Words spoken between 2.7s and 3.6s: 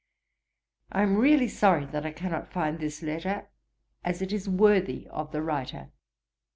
this letter,